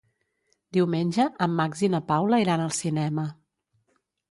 [0.77, 3.29] Diumenge en Max i na Paula iran al cinema.